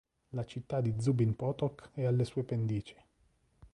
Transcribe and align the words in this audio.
La 0.29 0.43
città 0.45 0.81
di 0.81 0.95
Zubin 0.99 1.35
Potok 1.35 1.91
è 1.93 2.05
alle 2.05 2.25
sue 2.25 2.43
pendici. 2.43 2.95